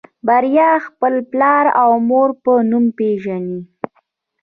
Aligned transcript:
بريا 0.27 0.71
خپل 0.87 1.13
پلار 1.31 1.65
او 1.81 1.91
مور 2.09 2.29
په 2.43 2.51
نوم 2.69 2.85
پېژني. 2.97 3.59